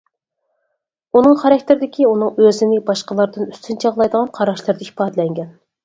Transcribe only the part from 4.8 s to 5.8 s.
ئىپادىلەنگەن.